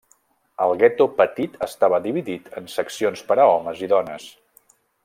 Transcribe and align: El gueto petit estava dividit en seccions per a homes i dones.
El 0.63 0.71
gueto 0.83 1.07
petit 1.19 1.59
estava 1.67 2.01
dividit 2.07 2.51
en 2.63 2.73
seccions 2.79 3.25
per 3.31 3.41
a 3.45 3.49
homes 3.55 3.89
i 3.89 3.93
dones. 3.97 4.31